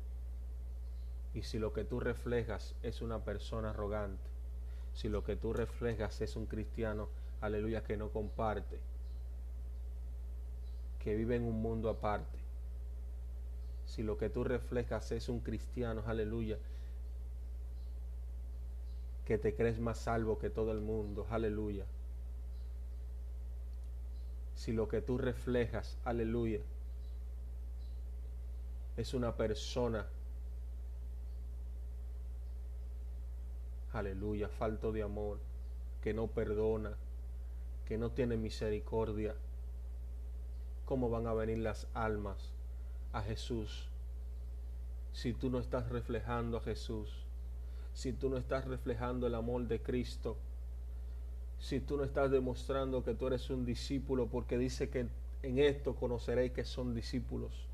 Y 1.33 1.43
si 1.43 1.59
lo 1.59 1.73
que 1.73 1.83
tú 1.83 1.99
reflejas 1.99 2.75
es 2.81 3.01
una 3.01 3.23
persona 3.23 3.71
arrogante, 3.71 4.29
si 4.93 5.09
lo 5.09 5.23
que 5.23 5.35
tú 5.35 5.53
reflejas 5.53 6.21
es 6.21 6.35
un 6.35 6.47
cristiano, 6.47 7.09
aleluya, 7.41 7.83
que 7.83 7.97
no 7.97 8.09
comparte, 8.09 8.79
que 10.99 11.15
vive 11.15 11.35
en 11.35 11.43
un 11.43 11.61
mundo 11.61 11.89
aparte, 11.89 12.37
si 13.85 14.03
lo 14.03 14.17
que 14.17 14.29
tú 14.29 14.43
reflejas 14.43 15.11
es 15.11 15.29
un 15.29 15.39
cristiano, 15.39 16.03
aleluya, 16.05 16.57
que 19.25 19.37
te 19.37 19.55
crees 19.55 19.79
más 19.79 19.97
salvo 19.97 20.39
que 20.39 20.49
todo 20.49 20.71
el 20.71 20.79
mundo, 20.79 21.25
aleluya. 21.29 21.85
Si 24.55 24.73
lo 24.73 24.87
que 24.87 25.01
tú 25.01 25.17
reflejas, 25.17 25.97
aleluya, 26.03 26.59
es 28.97 29.13
una 29.13 29.35
persona, 29.35 30.05
aleluya, 33.93 34.49
falto 34.49 34.91
de 34.91 35.03
amor, 35.03 35.39
que 36.01 36.13
no 36.13 36.27
perdona, 36.27 36.95
que 37.87 37.97
no 37.97 38.11
tiene 38.11 38.35
misericordia, 38.35 39.35
¿cómo 40.85 41.09
van 41.09 41.27
a 41.27 41.33
venir 41.33 41.59
las 41.59 41.87
almas 41.93 42.51
a 43.13 43.21
Jesús 43.21 43.87
si 45.13 45.33
tú 45.33 45.49
no 45.49 45.57
estás 45.59 45.89
reflejando 45.89 46.57
a 46.57 46.61
Jesús, 46.61 47.09
si 47.93 48.13
tú 48.13 48.29
no 48.29 48.37
estás 48.37 48.65
reflejando 48.65 49.25
el 49.25 49.33
amor 49.33 49.67
de 49.67 49.81
Cristo, 49.81 50.37
si 51.59 51.79
tú 51.79 51.97
no 51.97 52.03
estás 52.03 52.29
demostrando 52.29 53.03
que 53.03 53.15
tú 53.15 53.25
eres 53.25 53.49
un 53.49 53.65
discípulo, 53.65 54.27
porque 54.27 54.59
dice 54.59 54.89
que 54.89 55.07
en 55.41 55.57
esto 55.57 55.95
conoceréis 55.95 56.51
que 56.51 56.63
son 56.63 56.93
discípulos. 56.93 57.65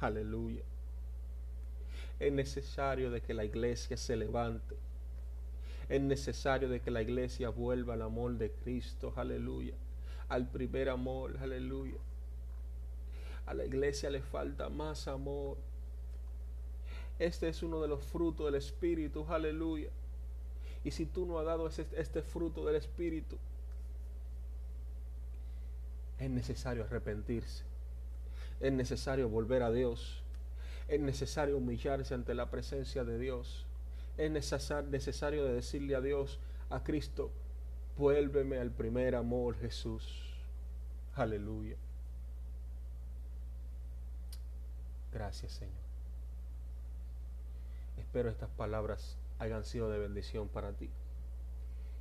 Aleluya. 0.00 0.64
Es 2.20 2.32
necesario 2.32 3.10
de 3.10 3.22
que 3.22 3.32
la 3.32 3.44
iglesia 3.44 3.96
se 3.96 4.16
levante. 4.16 4.76
Es 5.88 6.00
necesario 6.00 6.68
de 6.68 6.80
que 6.80 6.90
la 6.90 7.02
iglesia 7.02 7.48
vuelva 7.48 7.94
al 7.94 8.02
amor 8.02 8.36
de 8.38 8.50
Cristo. 8.50 9.12
Aleluya. 9.16 9.74
Al 10.28 10.48
primer 10.50 10.88
amor. 10.88 11.38
Aleluya. 11.40 11.98
A 13.46 13.54
la 13.54 13.64
iglesia 13.64 14.10
le 14.10 14.20
falta 14.20 14.68
más 14.68 15.08
amor. 15.08 15.56
Este 17.18 17.48
es 17.48 17.62
uno 17.62 17.80
de 17.80 17.88
los 17.88 18.04
frutos 18.04 18.46
del 18.46 18.54
Espíritu, 18.54 19.26
aleluya. 19.28 19.88
Y 20.84 20.90
si 20.92 21.06
tú 21.06 21.26
no 21.26 21.38
has 21.38 21.46
dado 21.46 21.66
este, 21.68 22.22
fruto 22.22 22.64
del 22.64 22.76
Espíritu, 22.76 23.36
Es 26.18 26.28
necesario 26.28 26.82
arrepentirse. 26.82 27.62
Es 28.60 28.72
necesario 28.72 29.28
volver 29.28 29.62
a 29.62 29.70
Dios. 29.70 30.20
Es 30.88 31.00
necesario 31.00 31.56
humillarse 31.56 32.12
ante 32.12 32.34
la 32.34 32.50
presencia 32.50 33.04
de 33.04 33.18
Dios. 33.20 33.67
Es 34.18 34.30
necesario 34.30 35.44
decirle 35.44 35.94
a 35.94 36.00
Dios, 36.00 36.40
a 36.70 36.82
Cristo, 36.82 37.30
vuélveme 37.96 38.58
al 38.58 38.72
primer 38.72 39.14
amor, 39.14 39.56
Jesús. 39.58 40.34
Aleluya. 41.14 41.76
Gracias, 45.12 45.52
Señor. 45.52 45.88
Espero 47.96 48.28
estas 48.28 48.50
palabras 48.50 49.16
hayan 49.38 49.64
sido 49.64 49.88
de 49.90 49.98
bendición 49.98 50.48
para 50.48 50.72
ti. 50.72 50.90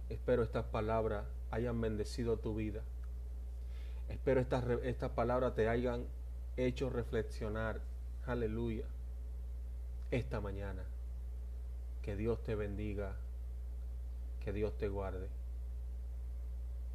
Espero 0.10 0.42
estas 0.42 0.66
palabras 0.66 1.26
hayan 1.52 1.80
bendecido 1.80 2.38
tu 2.38 2.56
vida. 2.56 2.82
Espero 4.10 4.42
estas, 4.42 4.64
estas 4.84 5.12
palabras 5.12 5.54
te 5.54 5.70
hayan 5.70 6.06
hecho 6.56 6.90
reflexionar. 6.90 7.82
Aleluya. 8.26 8.86
Esta 10.10 10.42
mañana. 10.42 10.84
Que 12.08 12.16
Dios 12.16 12.42
te 12.42 12.56
bendiga. 12.56 13.18
Que 14.40 14.54
Dios 14.54 14.78
te 14.78 14.88
guarde. 14.88 15.28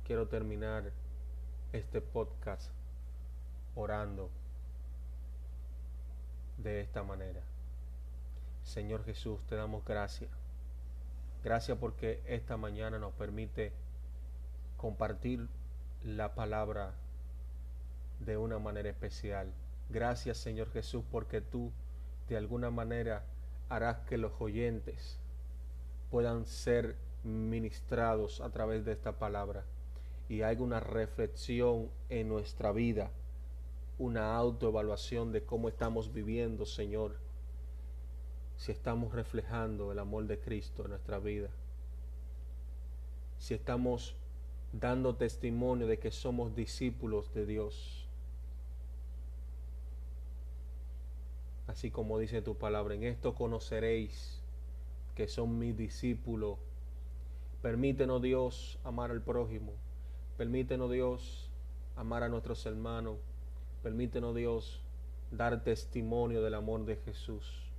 Quiero 0.06 0.26
terminar 0.28 0.90
este 1.74 2.00
podcast 2.00 2.70
orando 3.74 4.30
de 6.56 6.80
esta 6.80 7.02
manera. 7.02 7.42
Señor 8.64 9.04
Jesús, 9.04 9.38
te 9.46 9.54
damos 9.54 9.84
gracias. 9.84 10.30
Gracias 11.44 11.76
porque 11.76 12.22
esta 12.24 12.56
mañana 12.56 12.98
nos 12.98 13.12
permite 13.12 13.74
compartir 14.78 15.46
la 16.02 16.34
palabra 16.34 16.94
de 18.20 18.38
una 18.38 18.58
manera 18.58 18.88
especial. 18.88 19.52
Gracias 19.90 20.38
Señor 20.38 20.70
Jesús 20.70 21.04
porque 21.12 21.42
tú 21.42 21.70
de 22.30 22.38
alguna 22.38 22.70
manera 22.70 23.26
harás 23.68 23.98
que 24.08 24.18
los 24.18 24.32
oyentes 24.40 25.18
puedan 26.10 26.46
ser 26.46 26.96
ministrados 27.24 28.40
a 28.40 28.50
través 28.50 28.84
de 28.84 28.92
esta 28.92 29.18
palabra 29.18 29.64
y 30.28 30.42
hay 30.42 30.56
una 30.56 30.80
reflexión 30.80 31.90
en 32.08 32.28
nuestra 32.28 32.72
vida, 32.72 33.10
una 33.98 34.36
autoevaluación 34.36 35.32
de 35.32 35.44
cómo 35.44 35.68
estamos 35.68 36.12
viviendo, 36.12 36.64
Señor, 36.64 37.16
si 38.56 38.72
estamos 38.72 39.12
reflejando 39.12 39.92
el 39.92 39.98
amor 39.98 40.26
de 40.26 40.38
Cristo 40.38 40.84
en 40.84 40.90
nuestra 40.90 41.18
vida, 41.18 41.48
si 43.38 43.54
estamos 43.54 44.14
dando 44.72 45.16
testimonio 45.16 45.86
de 45.86 45.98
que 45.98 46.10
somos 46.10 46.54
discípulos 46.54 47.32
de 47.34 47.44
Dios. 47.44 48.01
Así 51.72 51.90
como 51.90 52.18
dice 52.18 52.42
tu 52.42 52.54
palabra, 52.54 52.94
en 52.94 53.02
esto 53.02 53.34
conoceréis 53.34 54.42
que 55.14 55.26
son 55.26 55.58
mis 55.58 55.74
discípulos. 55.74 56.58
Permítenos 57.62 58.20
Dios 58.20 58.78
amar 58.84 59.10
al 59.10 59.22
prójimo. 59.22 59.72
Permítenos 60.36 60.92
Dios 60.92 61.50
amar 61.96 62.24
a 62.24 62.28
nuestros 62.28 62.66
hermanos. 62.66 63.16
Permítenos 63.82 64.34
Dios 64.34 64.82
dar 65.30 65.64
testimonio 65.64 66.42
del 66.42 66.52
amor 66.52 66.84
de 66.84 66.96
Jesús. 66.96 67.70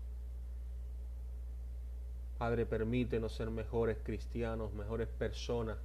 Padre, 2.40 2.66
permítenos 2.66 3.36
ser 3.36 3.52
mejores 3.52 4.00
cristianos, 4.04 4.74
mejores 4.74 5.08
personas. 5.08 5.78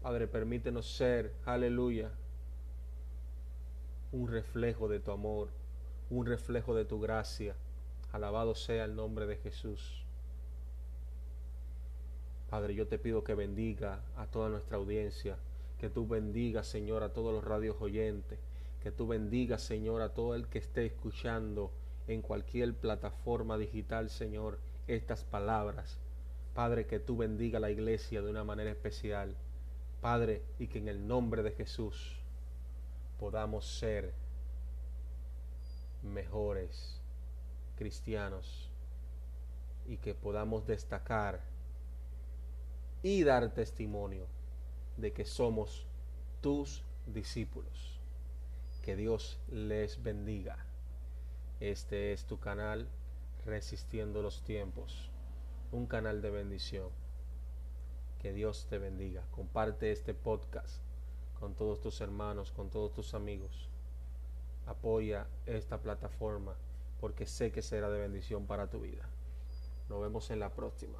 Padre, 0.00 0.28
permítenos 0.28 0.96
ser, 0.96 1.34
aleluya, 1.44 2.12
un 4.12 4.28
reflejo 4.28 4.86
de 4.86 5.00
tu 5.00 5.10
amor, 5.10 5.48
un 6.10 6.26
reflejo 6.26 6.74
de 6.74 6.84
tu 6.84 7.00
gracia. 7.00 7.54
Alabado 8.12 8.54
sea 8.54 8.84
el 8.84 8.96
nombre 8.96 9.26
de 9.26 9.36
Jesús. 9.36 10.04
Padre, 12.48 12.74
yo 12.74 12.88
te 12.88 12.98
pido 12.98 13.24
que 13.24 13.34
bendiga 13.34 14.00
a 14.16 14.26
toda 14.26 14.48
nuestra 14.48 14.78
audiencia, 14.78 15.36
que 15.78 15.90
tú 15.90 16.06
bendigas, 16.06 16.66
Señor, 16.66 17.02
a 17.02 17.12
todos 17.12 17.32
los 17.32 17.44
radios 17.44 17.76
oyentes, 17.80 18.38
que 18.82 18.90
tú 18.90 19.06
bendigas, 19.06 19.62
Señor, 19.62 20.00
a 20.00 20.14
todo 20.14 20.34
el 20.34 20.46
que 20.46 20.58
esté 20.58 20.86
escuchando 20.86 21.70
en 22.06 22.22
cualquier 22.22 22.72
plataforma 22.72 23.58
digital, 23.58 24.08
Señor, 24.08 24.58
estas 24.86 25.24
palabras. 25.24 25.98
Padre, 26.54 26.86
que 26.86 26.98
tú 26.98 27.18
bendiga 27.18 27.58
a 27.58 27.60
la 27.60 27.70
iglesia 27.70 28.22
de 28.22 28.30
una 28.30 28.44
manera 28.44 28.70
especial. 28.70 29.36
Padre, 30.00 30.42
y 30.58 30.68
que 30.68 30.78
en 30.78 30.88
el 30.88 31.06
nombre 31.06 31.42
de 31.42 31.52
Jesús 31.52 32.16
podamos 33.20 33.66
ser 33.66 34.14
mejores 36.02 37.00
cristianos 37.76 38.70
y 39.86 39.96
que 39.98 40.14
podamos 40.14 40.66
destacar 40.66 41.40
y 43.02 43.24
dar 43.24 43.52
testimonio 43.54 44.26
de 44.96 45.12
que 45.12 45.24
somos 45.24 45.86
tus 46.40 46.84
discípulos. 47.06 48.00
Que 48.82 48.96
Dios 48.96 49.38
les 49.48 50.02
bendiga. 50.02 50.64
Este 51.60 52.12
es 52.12 52.24
tu 52.24 52.38
canal 52.38 52.88
Resistiendo 53.44 54.20
los 54.20 54.42
Tiempos, 54.42 55.10
un 55.72 55.86
canal 55.86 56.20
de 56.20 56.30
bendición. 56.30 56.90
Que 58.18 58.32
Dios 58.32 58.66
te 58.68 58.78
bendiga. 58.78 59.24
Comparte 59.30 59.92
este 59.92 60.12
podcast 60.12 60.82
con 61.38 61.54
todos 61.54 61.80
tus 61.80 62.00
hermanos, 62.00 62.52
con 62.52 62.68
todos 62.68 62.92
tus 62.92 63.14
amigos 63.14 63.68
apoya 64.68 65.26
esta 65.46 65.78
plataforma 65.78 66.54
porque 67.00 67.26
sé 67.26 67.52
que 67.52 67.62
será 67.62 67.88
de 67.90 68.00
bendición 68.00 68.46
para 68.46 68.68
tu 68.68 68.80
vida. 68.80 69.08
Nos 69.88 70.00
vemos 70.00 70.30
en 70.30 70.40
la 70.40 70.52
próxima. 70.54 70.98